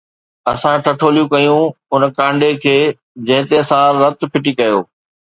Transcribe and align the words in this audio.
اسان 0.51 0.75
ٺٺوليون 0.85 1.27
ڪيون 1.33 1.61
اُن 1.93 2.01
ڪانڊي 2.17 2.51
کي، 2.63 2.77
جنهن 3.27 3.43
تي 3.49 3.55
اسان 3.63 3.87
رت 4.01 4.15
ڦٽي 4.33 4.51
ڪيو 4.59 4.79